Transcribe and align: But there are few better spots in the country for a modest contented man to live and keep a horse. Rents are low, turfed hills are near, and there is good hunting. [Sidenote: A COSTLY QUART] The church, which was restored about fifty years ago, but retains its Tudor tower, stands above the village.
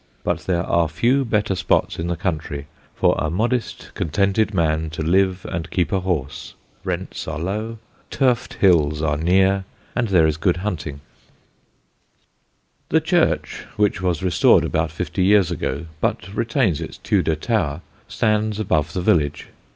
But 0.23 0.47
there 0.47 0.63
are 0.63 0.87
few 0.89 1.23
better 1.23 1.53
spots 1.53 1.99
in 1.99 2.07
the 2.07 2.17
country 2.17 2.65
for 2.95 3.13
a 3.19 3.29
modest 3.29 3.91
contented 3.93 4.51
man 4.51 4.89
to 4.89 5.03
live 5.03 5.45
and 5.47 5.69
keep 5.69 5.91
a 5.91 5.99
horse. 5.99 6.55
Rents 6.83 7.27
are 7.27 7.37
low, 7.37 7.77
turfed 8.09 8.55
hills 8.55 9.03
are 9.03 9.15
near, 9.15 9.63
and 9.95 10.07
there 10.07 10.25
is 10.25 10.37
good 10.37 10.57
hunting. 10.65 11.01
[Sidenote: 12.89 12.89
A 12.89 12.89
COSTLY 12.89 12.89
QUART] 12.89 12.89
The 12.89 13.07
church, 13.45 13.65
which 13.77 14.01
was 14.01 14.23
restored 14.23 14.65
about 14.65 14.89
fifty 14.89 15.23
years 15.23 15.51
ago, 15.51 15.85
but 15.99 16.33
retains 16.33 16.81
its 16.81 16.97
Tudor 16.97 17.35
tower, 17.35 17.81
stands 18.07 18.59
above 18.59 18.93
the 18.93 19.01
village. 19.01 19.49